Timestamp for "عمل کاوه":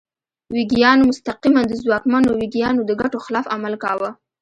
3.55-4.09